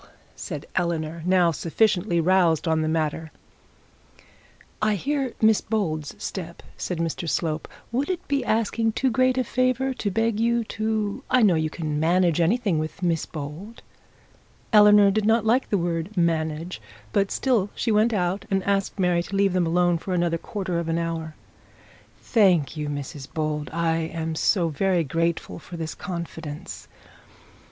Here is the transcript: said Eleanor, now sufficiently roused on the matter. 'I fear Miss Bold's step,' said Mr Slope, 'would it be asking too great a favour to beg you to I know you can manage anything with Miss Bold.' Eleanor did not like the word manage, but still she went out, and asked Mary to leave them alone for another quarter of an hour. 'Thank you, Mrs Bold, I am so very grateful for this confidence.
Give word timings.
said 0.35 0.65
Eleanor, 0.75 1.21
now 1.27 1.51
sufficiently 1.51 2.19
roused 2.19 2.67
on 2.67 2.81
the 2.81 2.87
matter. 2.87 3.31
'I 4.81 4.97
fear 4.97 5.33
Miss 5.43 5.61
Bold's 5.61 6.15
step,' 6.17 6.63
said 6.75 6.97
Mr 6.97 7.29
Slope, 7.29 7.67
'would 7.91 8.09
it 8.09 8.27
be 8.27 8.43
asking 8.43 8.93
too 8.93 9.11
great 9.11 9.37
a 9.37 9.43
favour 9.43 9.93
to 9.93 10.09
beg 10.09 10.39
you 10.39 10.63
to 10.63 11.23
I 11.29 11.43
know 11.43 11.53
you 11.53 11.69
can 11.69 11.99
manage 11.99 12.41
anything 12.41 12.79
with 12.79 13.03
Miss 13.03 13.27
Bold.' 13.27 13.83
Eleanor 14.73 15.11
did 15.11 15.25
not 15.25 15.45
like 15.45 15.69
the 15.69 15.77
word 15.77 16.17
manage, 16.17 16.81
but 17.13 17.29
still 17.29 17.69
she 17.75 17.91
went 17.91 18.11
out, 18.11 18.45
and 18.49 18.63
asked 18.63 18.97
Mary 18.99 19.21
to 19.21 19.35
leave 19.35 19.53
them 19.53 19.67
alone 19.67 19.99
for 19.99 20.15
another 20.15 20.39
quarter 20.39 20.79
of 20.79 20.89
an 20.89 20.97
hour. 20.97 21.35
'Thank 22.23 22.75
you, 22.75 22.89
Mrs 22.89 23.31
Bold, 23.31 23.69
I 23.71 23.97
am 23.97 24.33
so 24.33 24.69
very 24.69 25.03
grateful 25.03 25.59
for 25.59 25.77
this 25.77 25.93
confidence. 25.93 26.87